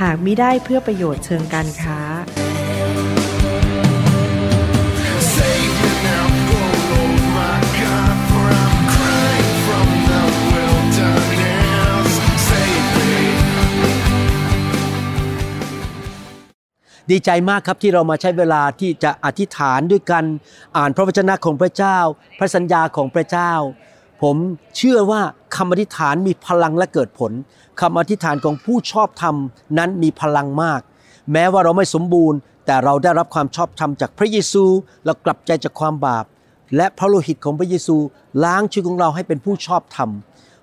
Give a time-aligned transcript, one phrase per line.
[0.00, 2.00] หากมิได้เพื่อประโยชน์เชิงการค้า
[17.10, 20.24] ดีใจมากครับที่เรามาใช้เวลาที่จะอธิษฐานด้วยกัน
[20.76, 21.98] อ่านพระวจนะของพระเจ้า
[22.38, 23.52] พระสัญญาของพระเจ้า
[24.22, 24.36] ผม
[24.76, 25.22] เชื่อว่า
[25.56, 27.32] คำอธิษฐานมีพลังและเกิดผล
[27.80, 29.36] คำอธิษฐานของผู้ชอบธรรม
[29.78, 30.80] นั้นมีพลังมาก
[31.32, 34.64] แม้ว่าเราไม่สมบูรณ์ แต่เราได้รับความชอบธรรมจากพระเยซู
[35.04, 36.24] เรากลับใจจากความบาป
[36.76, 37.96] และพระโลหิตของพระเยซู
[38.44, 40.10] ล้างชีวิตของเราให้เป็นผู้ชอบธรรม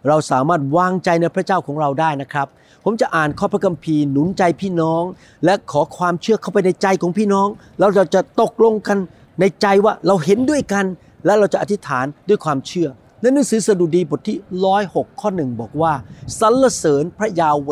[0.08, 2.48] เราสามารถวางใจในพระเจ้าของเราได้นะครับ
[2.84, 5.04] ผมจะอ่านข้อพระคัมภีร์หนุนใจพี่น้อง
[5.46, 7.48] และขอความเชื่อเข้าไปในใจของพี่น้อง
[7.80, 8.98] แล้วเราจะตกลงกัน
[9.40, 10.86] ในใจว่าเราเห็นด้วยกัน
[11.26, 12.90] และเราจะอธิษฐานด้วยความเชื่อ
[13.22, 14.38] ในหนังสือสดุดีบทที่
[14.80, 15.94] 106ข้อหนึ่งบอกว่า
[16.40, 17.72] สรรเสริญพระยาเว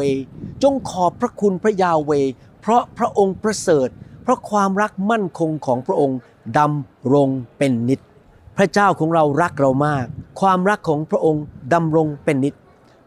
[0.64, 2.12] จงขอบพระคุณพระยาเว
[2.62, 3.88] เพราะพระองค์ประเสริฐ
[4.24, 6.18] เพราะความรักมั่นคงของพระองค์
[6.58, 8.00] ดำรงเป็นนิจ
[8.58, 10.06] พระเจ้าของเรารักเรามาก
[10.42, 12.54] ความรักของพระองค์ดำรงเป็นนิจ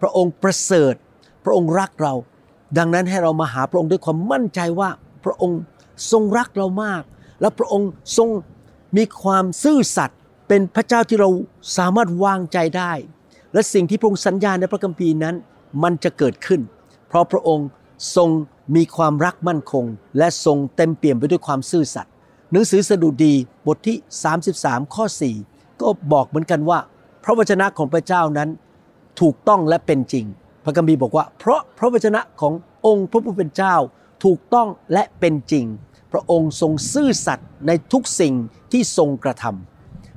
[0.01, 0.95] พระองค์ประเสริฐ
[1.45, 2.15] พระองค์รักเรา
[2.79, 4.91] ดังนั้นให้เรามาหาพระองค์ด้วยความมั่นใจว่า
[5.25, 5.61] พระองค์
[6.11, 7.03] ทรงรักเรามาก
[7.41, 8.29] และพระองค์ทรง
[8.97, 10.19] มีความซื่อสัตย์
[10.55, 11.31] เป็นพระเจ้าที่เรา
[11.79, 12.93] สามารถวางใจได้
[13.53, 15.35] และสิ่งที่พระองค์สัญญาในพระคัมภีร์นั้น
[15.83, 16.61] มันจะเกิดขึ้น
[17.09, 17.69] เพราะพระองค์
[18.17, 18.29] ทรง
[18.77, 19.85] มีความรักมั่นคง
[20.19, 22.13] และทรงเต็มเปี่ยมไปด้วยความซื่อสัตย์
[22.53, 23.35] หนังสือสดุดี
[23.67, 23.97] บทที่
[24.47, 25.05] 33 ข้อ
[25.45, 26.79] 4 ก็บอกเหมือนกันว่า
[27.25, 28.49] พระวจนะของพระเจ้านั้น
[29.21, 30.25] ถูกต้องและเป็นจริง
[30.65, 32.53] พระคัมภีร์บอกว่า เพราะพระวจนะของ
[32.87, 33.75] องค์พระผู้เป็นเจ้า
[34.25, 35.65] ถูกต้องและเป็นจริง
[36.13, 38.35] พระองค์ทรงซื่อสัตย์ในทุกสิ่ง
[38.73, 39.72] ที่ทรงกระทำ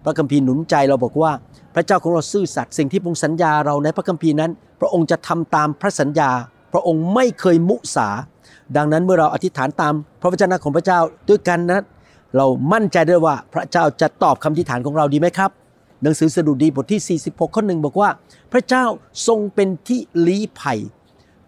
[0.05, 1.31] พระคัมภีร์หนุนใจเราบอกว่า
[1.75, 4.51] พระเจ้าของเราซื่อสัตย์สิ่งที่พระองค์สัญญาเราในพระคัมภีร์นั้น
[4.81, 6.29] พระองค์จะทำตามพระสัญญา
[6.73, 8.09] พระองค์ไม่เคยมุสา
[8.77, 10.99] ดังนั้นเมื่อเราอธิษฐานตามพระวจนะของพระเจ้า
[11.29, 11.83] ด้วยกันนะ
[12.38, 15.51] เรามั่นใจได้ว่าพระเจ้าจะตอบคำอธิษฐานของเราดีไหมครับ
[16.01, 18.09] หนังสือสดุดีบทที่ 46 ข้อหนึ่งบอกว่า
[18.51, 18.85] พระเจ้า
[19.27, 20.79] ทรงเป็นที่ลี้ภัย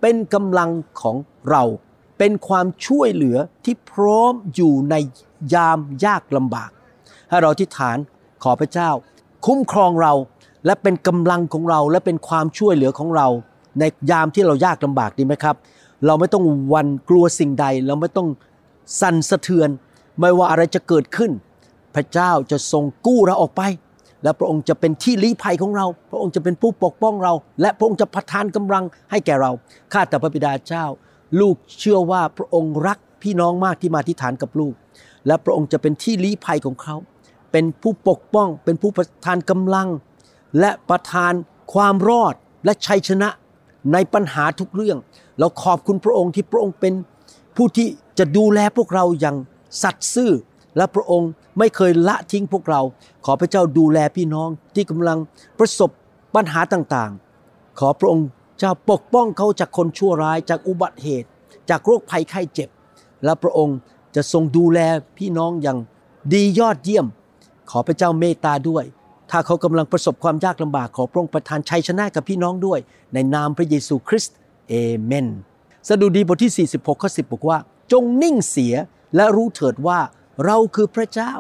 [0.02, 0.70] เป็นกำลัง
[1.02, 1.16] ของ
[1.50, 1.64] เรา
[2.18, 4.96] เป็นความช่วยเหลือที่พร้อมอยู่ใน
[5.54, 6.70] ยามยากลำบาก
[7.30, 7.98] ให้เราอธิษฐาน
[8.44, 8.90] ขอพระเจ้า
[9.46, 10.14] คุ้มครองเรา
[10.66, 13.28] และเป็นกำลังของเราและเป็นความช่วยเหลือของเรา
[13.80, 15.56] ในยามที่เรายากลำบากดีไหมครับ
[16.06, 18.28] เราไม่ต้องวันกลัวสิ่งใด เราไม่ต้อง
[19.02, 19.70] สั่นสะเทือน
[20.20, 21.32] ไม่ว่าอะไรจะเกิดขึ้น
[21.96, 23.62] พระเจ้าจะทรงกู้เราออกไป
[24.24, 29.52] และพระองค์จะเป็นที่ลี้ภัยของเรา พระองค์จะเป็นผู้ปกป้องเรา และพระองค์จะประทานกำลังให้แก่เรา
[29.94, 30.86] ข้าแต่พระบิดาเจ้า
[31.40, 34.74] ลูกเชื่อว่าพระองค์รักพี่น้องมากที่มาที่ฐานกับลูก
[35.28, 36.96] และพระองค์จะเป็นที่ลี้ภัยของเขา
[37.52, 39.88] เป็นผู้ปกป้อง เป็นผู้ประทานกำลัง
[40.60, 41.34] และประทาน
[41.74, 42.34] ความรอด
[42.66, 43.30] และชัยชนะ
[43.94, 44.98] ในปัญหาทุกเรื่อง
[45.40, 46.94] เราขอบคุณพระองค์ที่พระองค์เป็น
[47.56, 47.88] ผู้ที่
[48.20, 49.36] จะดูแลพวกเราอย่าง
[49.84, 50.32] สัตย์ซื่อ
[50.78, 52.82] และพระองค์ไม่เคยละทิ้งพวกเรา
[53.26, 55.18] ขอพระเจ้าดูแลพี่น้องที่กำลัง
[55.60, 55.90] ประสบ
[56.36, 58.28] ปัญหาต่างๆ ขอพระองค์
[58.60, 61.28] เจ้าปกป้องเขาจากคนชั่วร้ายจากอุบัติเหตุ
[61.70, 62.70] จากโรคภัยไข้เจ็บ
[63.24, 63.78] และพระองค์
[64.16, 64.80] จะทรงดูแล
[65.18, 65.78] พี่น้องอย่าง
[66.34, 67.06] ดียอดเยี่ยม
[67.72, 68.86] ขอพระเจ้าเมตตาด้วย
[69.32, 72.80] ถ้าเขากำลังประสบความยากลำบากขอพระองค์ประทานชัยชนะกับพี่น้องด้วย
[73.14, 74.36] ในนามพระเยซูคริสต์
[74.70, 74.74] เอ
[75.04, 75.28] เมน
[75.88, 77.58] สดุดีบทที่ 46 ข้อ 10 บอกว่า
[77.92, 78.76] จงนิ่งเสีย
[79.16, 80.00] และรู้เถิดว่า
[80.46, 81.34] เราคือพระเจ้า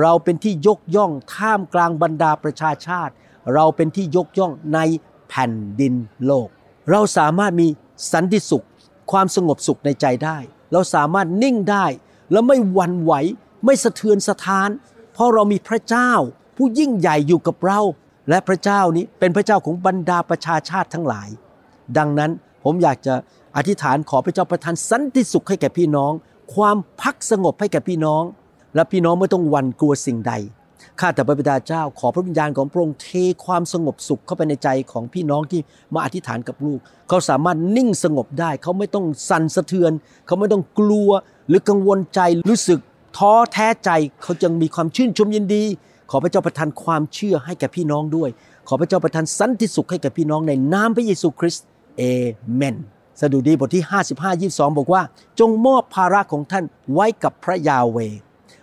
[0.00, 3.12] เราเป็นที่ยกย่องท่ามกลางบรรดาประชาชาติ
[3.54, 4.78] เราเป็นที่ยกย่องใน
[5.28, 5.94] แผ่นดิน
[6.26, 6.48] โลก
[6.90, 7.68] เราสามารถมี
[8.12, 8.66] สันติสุข
[9.12, 10.38] ความสงบสุขในใจได้
[10.72, 11.86] เราสามารถนิ่งได้
[12.32, 13.12] และไม่หวั่นไหว
[13.64, 14.68] ไม่สะเทือนสะท้าน
[15.14, 16.10] เพราะเรามีพระเจ้า
[16.56, 17.80] ผู้ยิ่งใหญ่อยู่กับเรา
[18.28, 21.28] และพระเจ้านี้เป็นพระเจ้าของบรรดาประชาชาติทั้งหลาย
[21.98, 22.30] ดังนั้น
[22.64, 23.14] ผมอยากจะ
[23.56, 26.12] อธิษฐานขอพระเจ้าประทานสันติสุขให้แก่พี่น้อง
[26.54, 28.22] ความพักสงบให้แก่พี่น้อง
[28.74, 30.32] และพี่น้องไม่ต้องหวั่นกลัวสิ่งใด
[31.00, 33.08] ข้าแต่พระบิดาเจ้า ขอพระวิญญาณของพระองค์เท
[33.44, 35.60] ความสงบสุขเข้าไปในใจของพี่น้องที่
[35.94, 36.78] มาอธิษฐานกับลูก
[37.08, 39.92] เขาสามารถนิ่งสงบได้ เขาไม่ต้องสั่นสะเทือน
[40.26, 41.10] เขาไม่ต้องกลัว
[41.48, 42.20] หรือกังวลใจ
[42.50, 42.80] รู้สึก
[43.16, 43.90] ท้อแท้ใจ
[44.22, 45.64] เขาจึงมีความชื่นชมยินดี
[46.10, 48.30] ขอพระเจ้าประทานความเชื่อให้แก่พี่น้องด้วย
[48.68, 51.66] ขอพระเจ้าประทานสันติสุขให้แก่พี่น้องในนามพระเยซูคริสต์
[51.96, 52.02] เอ
[52.54, 52.76] เมน
[53.20, 53.84] สดุดีบทที่
[54.20, 55.02] 55 22 บอกว่า
[55.40, 57.98] จงมอบภาระของท่านไว้กับพระยาเว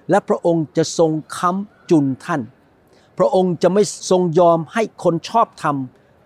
[0.09, 2.41] และพระองค์จะทรงค้ำจุนท่าน
[3.17, 5.75] พระองค์จะไม่ทรงยอมให้คนชอบธรรม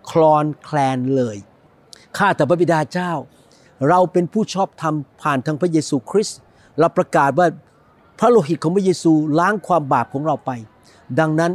[0.09, 1.37] คลอนแคลนเลย
[2.17, 3.11] ข้าแต่พระบิดาเจ้า
[3.89, 6.37] เราเป็นผู้ชอบธรรมผ่านทางพระเยซูคริสต์
[6.79, 7.47] เราประกาศว่า
[8.19, 10.51] พระโลหิตของพระเยซูล้างความบาปของเราไป
[11.19, 11.51] ดังนั้น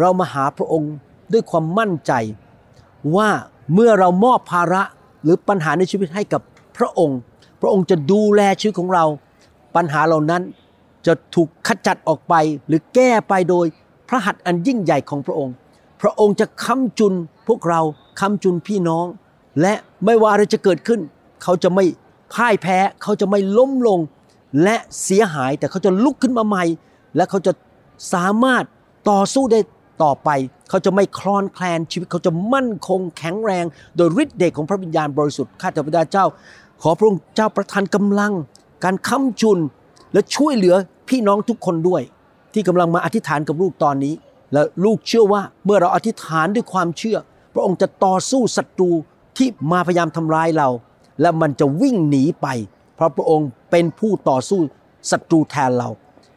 [0.00, 0.92] เรามาหาพระองค์
[1.32, 2.12] ด้วยความมั่นใจ
[3.16, 3.28] ว่า
[3.74, 4.82] เมื่อเรามอบภาระ
[5.22, 6.42] หรือปัญหาในชีวิตให้กับ
[6.78, 7.18] พระองค์
[7.60, 9.04] พระองค์จะดูแลชีวิตของเรา
[9.76, 10.42] ปัญหาเหล่านั้น
[11.06, 12.34] จะถูกขจัดออกไป
[12.66, 13.66] หรือแก้ไปโดย
[14.08, 15.54] พระหัตถ์อันยิ่งใหญ่ของพระองค์
[16.02, 17.14] พระองค์จะค้ำจุน
[17.48, 17.80] พวกเรา
[18.20, 19.06] ค้ำจุนพี่น้อง
[19.60, 19.74] และ
[20.04, 21.00] ไม่ว่าอะไรจะเกิดขึ้น
[21.42, 21.84] เขาจะไม่
[22.34, 23.98] พ่ายแพ้ เขาจะไม่ล้มลง
[24.62, 26.64] และเสียหายแต่เขาจะลุกขึ้นมาใหม่
[27.16, 27.52] และเขาจะ
[28.14, 28.64] สามารถ
[29.10, 29.60] ต่อสู้ได้
[30.02, 30.30] ต่อไป
[30.68, 33.64] เขาจะไม่คลอนแคลนชีวิตเขาจะมั่นคงแข็งแรง
[33.96, 36.26] โดยฤทธิ์เดชของพระวิญญาณบริสุทธิ์ข้าแต่พระเจ้า
[36.82, 38.32] ขอพระองค์เจ้าประทานกำลัง
[38.84, 39.58] การค้ำจุน
[40.12, 40.74] และช่วยเหลือ
[41.08, 42.02] พี่น้องทุกคนด้วย
[42.52, 44.14] ที่กำลังมาอธิษฐานกับลูกตอนนี้
[44.52, 47.16] และลูกเชื่อว่าเมื่อเราอธิษฐานด้วยความเชื่อ
[47.54, 48.90] พระองค์จะต่อสู้ศัตรู
[49.36, 50.68] ที่มาพยายามทำร้ายเรา
[51.20, 52.46] และมันจะวิ่งหนีไป
[52.98, 54.60] เพราะพระองค์เป็นผู้ต่อสู้
[55.10, 55.88] ศัตรูแทนเรา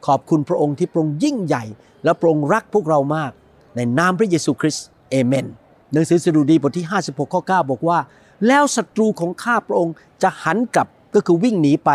[0.05, 1.63] ขอบคุณพระองค์ที่พระองค์ยิ่งใหญ่
[2.03, 3.31] และพระองค์รักพวกเรามาก
[3.75, 5.45] ในนามพระเยซูคริสต์เอเมน
[5.93, 7.99] หนังสือสดุดีบทที่ 56ข้อ9บอกว่า
[8.47, 9.93] แล้วศัตรูของข้าพระองค์
[10.23, 11.91] จะหันกลับก็คือวิ่งหนีไป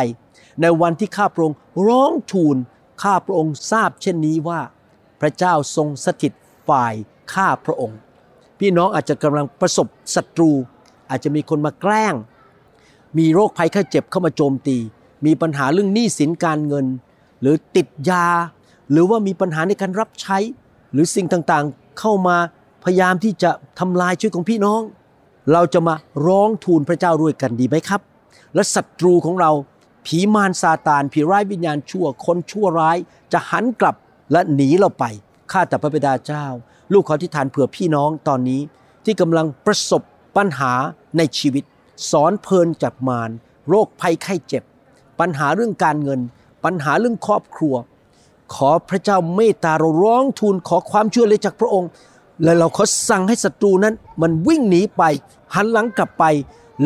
[0.63, 2.57] ในวันที่ข้าพระองค์ร้องทูล
[3.03, 4.61] ข้าพระองค์ทราบเช่นนี้ว่า
[5.21, 6.33] พระเจ้าทรงสถิต
[6.69, 6.95] ฝ่าย
[7.35, 7.99] ข้าพระองค์
[8.59, 10.51] พี่น้องอาจจะกำลังประสบศัตรู
[11.11, 12.15] อาจจะมีคนมาแกล้ง
[13.19, 14.77] มีโรคภัยไข้เจ็บเข้ามาโจมตี
[15.27, 16.87] มีปัญหาเรื่องหนี้สินการเงิน
[17.41, 18.27] หรือติดยา
[18.91, 20.39] หรือว่ามีปัญหาในการรับใช้
[20.93, 22.37] หรือสิ่งต่างๆเข้ามา
[22.85, 24.81] พยายามที่จะทำลายชีวิตของพี่น้อง
[25.53, 25.95] เราจะมา
[26.27, 28.01] ร้องทูลพระเจ้าด้วยกันดีไหมครับ
[28.55, 29.51] และศัตรูของเรา
[30.07, 32.97] ผีมารซาตาน ผีร้ายวิญญาณชั่ว คนชั่วร้าย
[33.33, 33.97] จะหันกลับ
[34.33, 35.05] และหนีเราไป
[35.53, 36.45] ข้าแต่พระบิดาเจ้า
[36.93, 38.61] ลูกขอที่ฐานเผื่อพี่น้องตอนนี้
[39.05, 40.03] ที่กำลังประสบ
[40.37, 40.73] ปัญหา
[41.19, 41.65] ในชีวิต
[42.11, 43.31] สอนเพลินจากมาร
[43.69, 44.63] โรคภัยไข้เจ็บ
[45.21, 46.21] ปัญหาเรื่องการเงิน
[46.65, 47.75] ปัญหาเรื่องครอบครัว
[48.55, 51.91] ขอพระเจ้าเมตตาเราร้องทูลขอความช่วยเหลือจากพระองค์
[52.43, 55.03] และเราขอสั่งให้ศัตรูนั้น มันวิ่งหนีไป
[55.55, 56.25] หันหลังกลับไป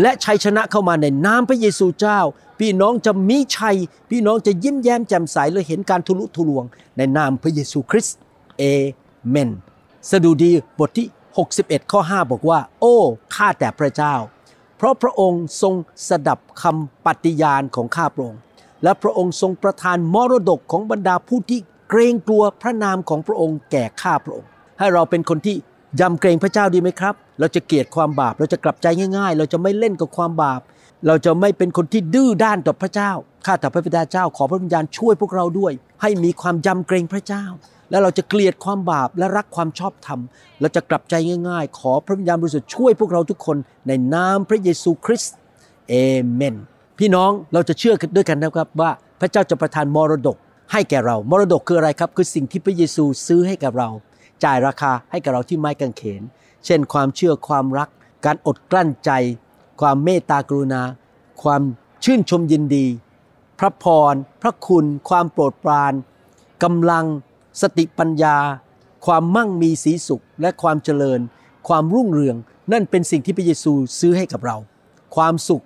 [0.00, 2.20] และชัยชนะเข้ามาในนามพระเยซูเจ้า
[2.60, 3.76] พี่น้องจะมีชัย
[4.10, 6.64] พี่น้องจะยิ้มแย้มแจ่มใสและเห็นการทุลุทุลวง
[6.96, 8.16] ในนามพระเยซูคริสต์
[8.58, 8.62] เอ
[9.28, 9.50] เมน
[10.10, 11.08] สดุดีบทที่
[11.50, 12.96] 61 ข้อ 5 บอกว่า โอ้
[13.34, 14.14] ข้าแต่พระเจ้า
[14.80, 15.74] เพราะพระองค์ทรง
[16.08, 18.40] สดับคำปฏิญาณของข้าพระองค์
[18.82, 21.60] และพระองค์ทรงประทานมรดกของบรรดาผู้ที่
[21.90, 24.48] เกรงกลัวพระนามของพระองค์แก่ข้าพระองค์
[24.78, 25.56] ให้เราเป็นคนที่
[26.00, 28.86] ยำเกรงพระเจ้าดีไหมครับ เราจะเกลียดความบาป เราจะกลับใจ
[29.16, 30.60] ง่ายๆ เราจะไม่เล่นกับความบาป
[31.06, 33.10] เราจะไม่เป็นคนที่ดื้อด้านต่อพระเจ้า
[33.46, 35.72] ข้าแต่พระบิดาเจ้าขอพระวิญญาณช่วยพวกเราด้วย
[36.02, 37.44] ให้มีความยำเกรงพระเจ้า
[37.90, 40.20] และเราจะเกลียดความบาปและรักความชอบธรรม
[40.60, 41.14] เราจะกลับใจ
[41.48, 43.56] ง่าย ๆ ขอพระวิญญาณบริสุทธิ์ช่วยพวกเราทุกคน
[43.86, 45.34] ในนามพระเยซูคริสต์
[45.88, 45.94] เอ
[46.32, 46.56] เมน
[46.98, 48.90] พี่น้องเราจะเชื่อด้วยกันนะครับว่า
[49.20, 50.36] พระเจ้าจะประทานมรดก
[50.72, 53.88] ให้แก่เรา มรดกคืออะไรครับ คือสิ่งที่พระเยซูซื้อให้กับเรา
[54.44, 56.22] จ่ายราคาให้กับเราที่ไม้กางเขน
[56.64, 57.88] เช่น ความเชื่อความรัก
[58.24, 59.10] การอดกลั้นใจ
[59.80, 60.82] ความเมตตากรุณา
[61.42, 61.62] ความ
[62.04, 62.86] ชื่นชมยินดี
[63.58, 65.92] พระพร พระคุณ ความโปรดปราน
[66.62, 67.04] กำลัง
[67.60, 68.36] สติปัญญา
[69.06, 71.20] ความมั่งมีสีสุข และความเจริญ
[71.68, 72.36] ความรุ่งเรือง
[72.72, 74.56] นั่นเป็นสิ่งที่พระเยซูซื้อให้กับเรา
[75.16, 75.64] ความสุข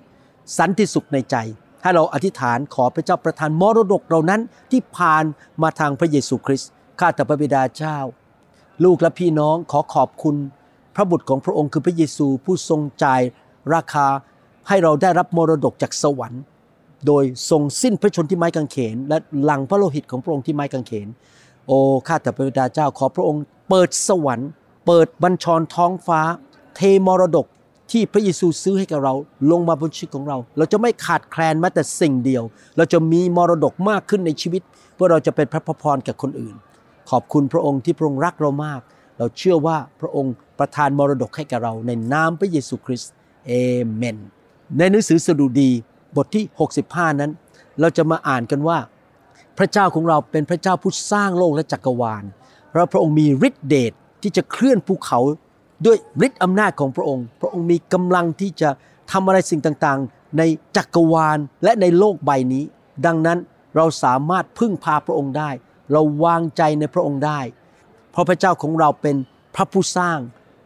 [0.59, 1.37] สันติสุขในใจ
[1.83, 5.25] ให้เราอธิษฐานขอพระเจ้าประทานมรดกเรานั้นที่ผ่าน
[5.63, 7.99] มาทางพระเยซูคริสต์ข้าแต่พระบิดาเจ้า
[8.85, 10.37] ลูกและพี่น้องขอขอบคุณ
[10.95, 13.21] พระบุตรของพระองค์คือพระเยซูผู้ทรงจ่าย
[13.75, 14.07] ราคา
[14.69, 16.43] ให้เราได้รับมรดกจากสวรรค์
[17.07, 21.09] โดยทรงสิ้นพระชนที่ไม้กางเขน และหลังพระโลหิตของพระองค์ที่ไม้กางเขน
[21.67, 21.79] โอ้
[22.09, 24.51] ข้าแต่พระบิดาเจ้าขอพระองค์ เปิดสวรรค์
[24.87, 26.21] เปิดบัญชรท้องฟ้า
[26.77, 27.47] เทมรดก
[27.91, 29.15] ที่พระเยซูซื้อให้กับเรา
[29.51, 32.43] ลงมาบนชีวิตของเรา เราจะไม่ขาดแคลนแม้แต่สิ่งเดียว
[32.77, 34.63] เราจะมีมรดกมากขึ้นในชีวิต
[34.95, 36.55] เพื่อเราจะเป็นพระพรแก่คนอื่น
[37.11, 38.81] ขอบคุณพระองค์ที่พระองค์รักเรามาก
[39.19, 43.13] เราเชื่อว่าพระองค์ประทานมรดกให้แก่เราในนามพระเยซูคริสต์
[43.47, 43.53] เอ
[43.95, 44.17] เมน
[44.79, 45.71] ในหนังสือสดุดี
[46.17, 46.45] บทที่
[46.83, 47.31] 65 นั้น
[47.81, 48.79] เราจะมาอ่านกันว่า
[49.59, 52.25] พระเจ้าของเราเป็นพระเจ้าผู้สร้างโลกและจักรวาล
[52.75, 53.93] และพระองค์มีฤทธิเดช
[54.23, 55.19] ที่จะเคลื่อนภูเขา
[55.87, 55.97] ด้วย
[56.27, 58.71] ฤทธิอำนาจของพระองค์ พระองค์มีกำลังที่จะ
[59.13, 60.43] ทำอะไรสิ่งต่างๆ ใน
[60.77, 62.65] จักรวาลและในโลกใบนี้
[63.07, 63.39] ดังนั้น
[63.77, 65.51] เราสามารถพึ่งพาพระองค์ได้
[65.93, 67.41] เราวางใจในพระองค์ได้
[68.11, 69.17] เพราะพระเจ้าของเราเป็น
[69.55, 70.19] พระผู้สร้าง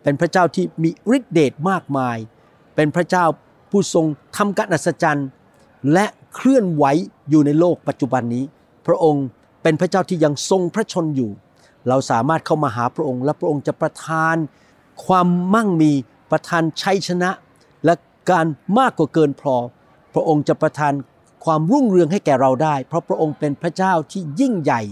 [0.02, 2.16] เป็นพระเจ้าที่มีฤทธิเดชมากมาย
[2.74, 3.24] เป็นพระเจ้า
[3.70, 5.28] ผู้ทรงทำการอัศจรรย์
[5.92, 6.84] และเคลื่อนไหว
[7.30, 8.44] อยู่ในโลกปัจจุบันนี้
[8.88, 9.26] พระองค์
[9.62, 11.30] เป็นพระเจ้าที่ยังทรงพระชนอยู่
[11.88, 14.36] เราสามารถเข้ามาหาพระองค์ และพระองค์จะประทาน
[15.06, 15.92] ความมั่งมี
[16.30, 17.30] ประทานชัยชนะ
[17.84, 17.94] และ
[18.30, 18.46] การ
[18.78, 19.56] มากกว่าเกินพอ
[20.14, 20.92] พระองค์จะประทาน
[21.44, 24.82] ความรุ่งเรืองให้แก่เราได้ เพราะพระองค์เป็นพระเจ้าที่ยิ่งใหญ่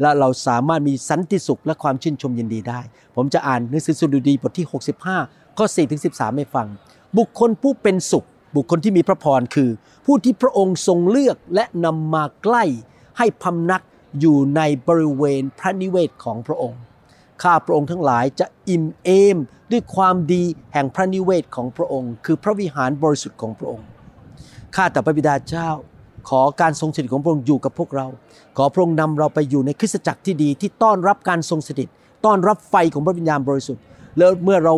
[0.00, 2.80] และเราสามารถมีสันติสุขและความชื่นชมยินดีได้
[3.16, 4.66] ผมจะอ่านหนังสือสดุดีบทที่
[5.10, 6.66] 65ข้อ4ถึง13 ให้ฟัง
[7.18, 8.26] บุคคลผู้เป็นสุข
[8.56, 9.70] บุคคลที่มีพระพรคือ
[10.06, 12.64] ผู้ที่พระองค์ทรงเลือกและนำมาใกล้
[13.18, 13.82] ให้พำนัก
[14.20, 16.80] อยู่ในบริเวณพระนิเวศของพระองค์
[17.42, 19.36] ข้าพระองค์ทั้งหลายจะอิ่มเอม
[19.70, 23.86] ด้วยความดีแห่งพระนิเวศของพระองค์ คือพระวิหารบริสุทธิ์ของพระองค์
[24.76, 25.68] ข้าแต่พระบิดาเจ้า
[26.28, 28.06] ขอการทรงสถิตของพระองค์อยู่กับพวกเรา
[28.56, 31.88] ขอพระองค์นำเราไปอยู่ในคริสตจักรที่ดีที่ต้อนรับการทรงสถิต
[32.24, 33.82] ต้อนรับไฟของพระวิญญาณบริสุทธิ์
[34.18, 34.74] แล้วเมื่อเรา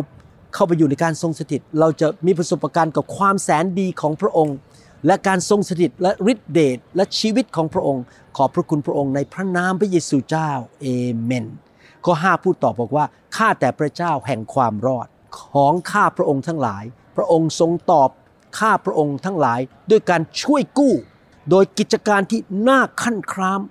[0.55, 4.55] เข้าไปอยู่ในการทรงสถิต เราจะมีประสบการณ์กับความแสนดีของพระองค์
[5.05, 8.03] และการทรงสถิตและฤทธิเดชและชีวิตของพระองค์
[8.37, 10.87] ขอบพระคุณพระองค์ในพระนามพระเยซูเจ้าเอ
[11.21, 11.45] เมน
[12.05, 13.05] ข้อ5พูดต่อบอกว่า
[13.35, 15.07] ข้าแต่พระเจ้าแห่งความรอด
[15.41, 16.83] ของข้าพระองค์ทั้งหลาย
[17.15, 18.09] พระองค์ทรงตอบ
[18.59, 20.93] ข้าพระองค์ทั้งหลาย ด้วยการช่วยกู้
[21.49, 23.61] โดยกิจการที่น่าขั้นคราม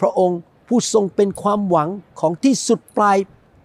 [0.00, 1.88] พระองค์ผู้ทรงเป็นความหวัง
[2.20, 3.16] ของที่สุดปลาย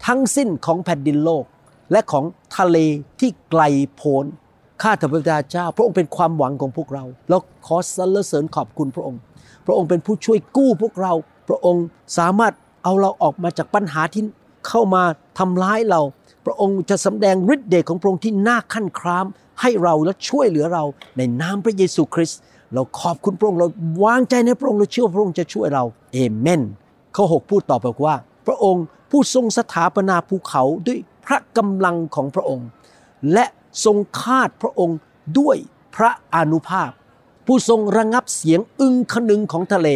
[0.07, 1.45] ทั้งสิ้นของแผ่นดินโลก
[1.91, 2.25] และของ
[2.57, 2.77] ทะเล
[3.19, 3.61] ที่ไกล
[3.95, 4.25] โพ้น
[4.81, 9.19] ข้าแต่พระบิดาเจ้า พระองค์เป็นความหวังของพวกเรา เราขอสรรเสริญขอบคุณพระองค์
[9.65, 11.13] พระองค์เป็นผู้ช่วยกู้พวกเรา
[11.49, 11.85] พระองค์
[12.17, 14.23] สามารถเอาเราออกมาจากปัญหาที่
[14.67, 15.03] เข้ามา
[15.39, 16.01] ทำร้ายเรา
[16.45, 19.25] พระองค์จะสำแดงฤทธิ์เดชของพระองค์ที่น่าขั้นคราม
[19.61, 20.83] ให้เราและช่วยเหลือเรา
[21.17, 22.39] ในนามพระเยซูคริสต์
[22.73, 23.67] เราขอบคุณพระองค์ เรา
[24.03, 25.83] วางใจในพระองค์ เราเชื่อพระองค์จะช่วยเรา
[26.13, 26.61] เอเมน
[27.15, 28.15] ข้อ 6 พูดต่อบอกว่า
[28.47, 32.67] พระองค์ผู้ทรงสถาปนาภูเขาด้วยพระกำลังของพระองค์
[33.33, 33.45] และ
[33.85, 34.97] ทรงคาดพระองค์
[35.39, 35.57] ด้วย
[35.95, 36.91] พระอนุภาพ
[37.45, 39.89] ผู้ทรงระงับเสียงอึงคนึงของทะเล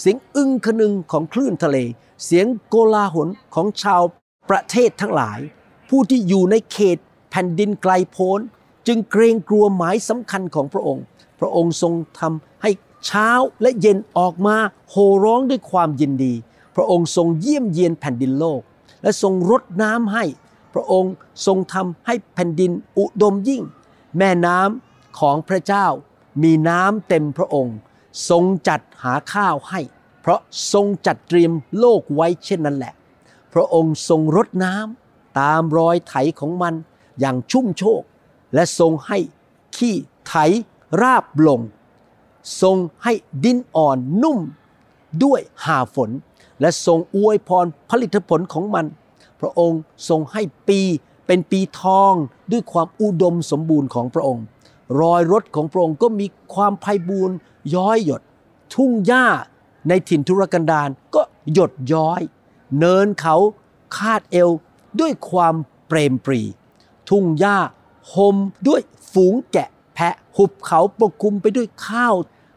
[0.00, 1.78] เสียงอึงคนึงของคลื่นทะเล
[2.24, 4.02] เสียงโกลาหลของชาว
[4.50, 5.38] ประเทศทั้งหลาย
[5.88, 6.98] ผู้ที่อยู่ในเขต
[7.30, 8.40] แผ่นดินไกลโพ้น
[8.86, 11.04] จึงเกรงกลัวหมายสำคัญของพระองค์
[11.40, 12.70] พระองค์ทรงทำให้
[13.06, 13.30] เช้า
[13.62, 14.56] และเย็นออกมา
[14.90, 16.34] โห่ร้องด้วยความยินดี
[16.76, 18.60] พระองค์ทรงเยี่ยมเยียนแผ่นดินโลก
[19.02, 20.24] และทรงรดน้ำให้
[20.72, 21.14] พระองค์
[21.46, 23.62] ทรงทำให้แผ่นดินอุดมยิ่ง
[24.18, 25.86] แม่น้ำของพระเจ้า
[26.42, 27.76] มีน้ำเต็มพระองค์
[28.28, 29.80] ทรงจัดหาข้าวให้
[30.20, 30.40] เพราะ
[30.72, 32.94] ทรงจัดเตรียมโลกไว้เช่นนั้นแหละ
[33.52, 36.74] พระองค์ทรงรดน้ำตามรอยไถของมัน
[37.20, 38.02] อย่างชุ่มโชก
[38.54, 39.18] และทรงให้
[39.76, 39.94] ขี้
[40.26, 40.34] ไถ
[41.00, 41.60] ราบลง
[42.62, 43.12] ทรงให้
[43.44, 44.38] ดินอ่อนนุ่ม
[45.24, 46.10] ด้วยหาฝน
[46.60, 48.86] และทรงอวยพรผลิตผลของมัน
[49.42, 50.80] พระองค์ทรงให้ปี
[51.26, 52.14] เป็นปีทอง
[52.52, 54.44] ด้วยความอุดมสมบูรณ์ของพระองค์
[55.00, 57.36] รอยรถของพระองค์ก็มีความไพ่บูรณ์
[57.74, 58.22] ย้อยหยด
[58.74, 59.26] ทุ่งหญ้า
[59.88, 61.22] ในถิ่นทุรกันดารก็
[61.52, 62.20] หยดย้อย
[62.78, 63.36] เนินเขา
[63.96, 64.50] คาดเอว
[65.00, 65.54] ด้วยความ
[65.88, 66.40] เปรมปรี
[67.08, 67.58] ทุ่งหญ้า
[68.12, 68.36] หม
[68.68, 68.80] ด้วย
[69.12, 72.14] ฝูงแกะแพะหุบเขาปกคลุมไปด้วยข้าว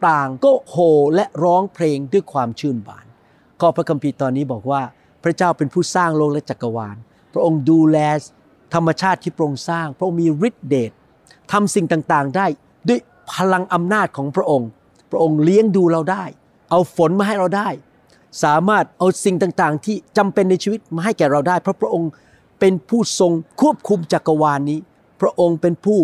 [0.08, 3.06] ต่างก็โห่และร้องเพลงด้วยความชื่นบาน
[3.60, 4.82] ข้อพระคัมภีร์ตอนนี้บอกว่า
[5.26, 6.96] พระเจ้าเป็นผู้สร้างโลกและจักรวาล
[7.32, 7.98] พระองค์ดูแล
[8.74, 10.90] ธรรมชาติที่พระองค์สร้าง พระองค์มีฤทธิเดช
[11.52, 12.46] ทำสิ่งต่างๆ ได้
[12.88, 13.00] ด้วย
[13.32, 14.68] พลังอำนาจของพระองค์
[15.10, 16.24] พระองค์เลี้ยงดูเราได้
[16.70, 17.68] เอาฝนมาให้เราได้
[18.44, 22.10] สามารถเอาสิ่งต่างๆ ที่จำเป็นในชีวิตมาให้แก่เราได้ เพราะพระองค์
[22.60, 24.78] เป็นผู้ทรงควบคุมจักรวาลนี้
[25.20, 25.98] พระองค์เป็นผู้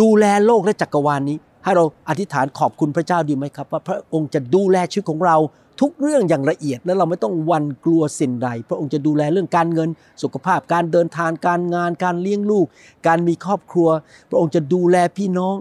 [0.00, 5.36] ดูแลโลกและจักรวาลนี้ ให้เราอธิษฐานขอบคุณพระเจ้าดีไหมครับ ว่าพระองค์จะดูแลชีวิตของเรา
[5.82, 9.88] ทุกเรื่องอย่างละเอียดและเราไม่ต้องวันกลัวสิ่งใด พระองค์จะดูแลเรื่องการเงิน
[10.22, 12.66] สุขภาพการเดินทางการงาน การเลี้ยงลูก
[13.06, 13.88] การมีครอบครัว
[14.30, 15.56] พระองค์จะดูแลพี่น้อง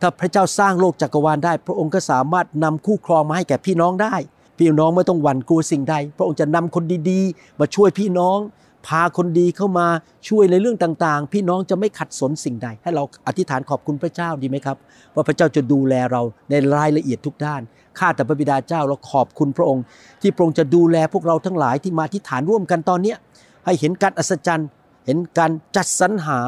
[0.00, 4.14] ถ้าพระเจ้าสร้างโลกจักรวาลได้ พระองค์ก็สามารถนำคู่ครองมาให้แก่พี่น้องได้
[4.58, 8.38] พี่น้องไม่ต้องหวั่นกลัวสิ่งใด พระองค์จะนำคนดีๆ มาช่วยพี่น้อง
[8.86, 9.86] พาคนดีเข้ามา
[10.28, 14.76] ช่วยในเรื่องต่างๆ พี่น้องจะไม่ขัดสนสิ่งใด ให้เราอธิษฐานขอบคุณพระเจ้าดีไหมครับ
[15.14, 17.62] ว่าพระเจ้าจะดูแลเราในรายละเอียดทุกด้าน
[17.98, 19.84] ข้าแต่พระบิดาเจ้าเราขอบคุณพระองค์
[20.22, 23.16] ที่พระองค์จะดูแลพวกเราทั้งหลายที่มาอธิษฐานร่วมกันตอนเนี้ย
[23.64, 24.68] ให้เห็นการอัศจรรย์
[25.06, 26.38] เห็นการจัดสรรหา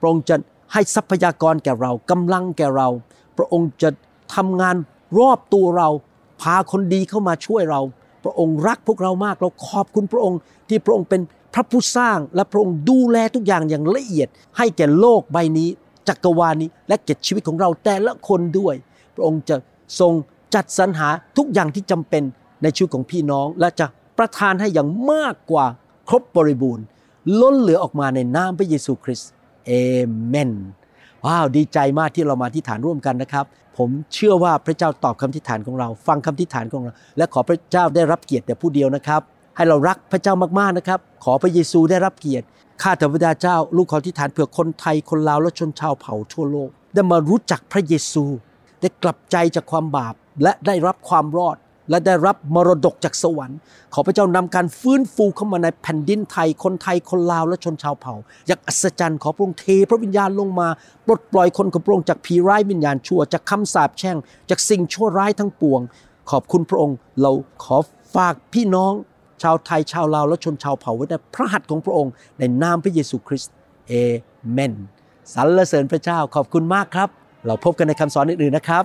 [0.00, 0.36] พระองค์จะ
[0.72, 2.88] ให้ทรัพยากรแก่เรากำลังแก่เรา
[3.38, 3.90] พระองค์จะ
[4.34, 4.76] ทำงาน
[5.18, 5.88] รอบตัวเรา
[6.42, 7.80] พาคนดีเข้ามาช่วยเรา
[8.24, 10.38] พระองค์รักพวกเรามากเราขอบคุณพระองค์
[10.68, 11.20] ที่พระองค์เป็น
[11.54, 15.68] พระผู้สร้างและพระองค์ดูแลทุกอย่างอย่างละเอียด ให้แก่โลกใบนี้
[16.08, 18.74] จักรวาลนี้และแก่ชีวิตของเราแต่ละคนด้วย
[19.14, 19.56] พระองค์จะ
[20.00, 20.12] ทรง
[20.54, 22.22] จัดสรรหาทุกอย่างที่จำเป็น
[22.62, 23.86] ในชีวิตของพี่น้อง และจะ
[24.18, 25.66] ประทานให้อย่างมากกว่า
[26.08, 26.84] ครบบริบูรณ์
[27.40, 29.30] ล้นเหลือออกมาในนามพระเยซูคริสต์
[29.66, 29.72] เอ
[30.26, 30.52] เมน
[31.24, 33.44] ว้าวดีใจมากที่เรามาอธิษฐานร่วมกันนะครับ
[33.78, 39.20] ผมเชื่อว่าพระเจ้าตอบคำอธิษฐานของเรา ฟังคำอธิษฐานของเรา และขอพระเจ้าได้รับเกียรติแต่ผู้เดียวนะครับ
[39.56, 42.46] ให้เรารักพระเจ้ามากๆนะครับ ขอพระเยซูได้รับเกียรติ
[42.82, 48.24] ข้าแต่พระเจ้า ลูกขออธิษฐานเผื่อคนไทยคนลาวและชนชาวเผ่าทั่วโลก ได้มารู้จักพระเยซู
[48.80, 51.56] ได้กลับใจจากความบาป และได้รับความรอด
[51.90, 53.58] และได้รับมรดกจากสวรรค์
[53.94, 58.14] ขอพระเจ้านำการฟื้นฟูเข้ามาในแผ่นดินไทย คนไทย คนลาว และชนชาวเผ่า
[58.46, 60.68] อย่างอัศจรรย์ ขอพระองค์เทพระวิญญาณลงมา
[61.06, 64.16] ปลดปล่อยคนของพระองค์จากผีร้ายวิญญาณชั่ว จากคำสาปแช่ง
[64.50, 65.80] จากสิ่งชั่วร้ายทั้งปวง
[66.30, 67.30] ขอบคุณพระองค์ เรา
[67.64, 67.76] ขอ
[68.14, 68.92] ฝากพี่น้อง
[69.42, 73.52] ชาวไทย ชาวลาว และชนชาวเผ่าไว้ในพระหัตถ์ของพระองค์ ในนามพระเยซูคริสต์
[73.88, 73.92] เอ
[74.52, 74.72] เมน
[75.34, 77.08] สรรเสริญพระเจ้า ขอบคุณมากครับ
[77.46, 78.84] เราพบกันในคำสอนอื่นๆนะครับ